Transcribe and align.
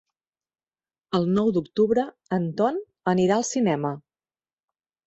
El 1.19 1.27
nou 1.35 1.51
d'octubre 1.59 2.07
en 2.39 2.49
Ton 2.63 2.83
anirà 3.15 3.39
al 3.41 3.47
cinema. 3.53 3.95